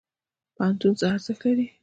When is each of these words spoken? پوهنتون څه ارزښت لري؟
پوهنتون 0.55 0.93
څه 0.99 1.05
ارزښت 1.13 1.41
لري؟ 1.45 1.67